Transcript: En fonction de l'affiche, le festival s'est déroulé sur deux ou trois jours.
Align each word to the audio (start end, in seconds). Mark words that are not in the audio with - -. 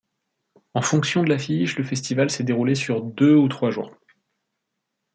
En 0.73 0.81
fonction 0.81 1.21
de 1.21 1.29
l'affiche, 1.29 1.77
le 1.77 1.83
festival 1.83 2.31
s'est 2.31 2.43
déroulé 2.43 2.73
sur 2.73 3.03
deux 3.03 3.35
ou 3.35 3.47
trois 3.47 3.69
jours. 3.69 3.93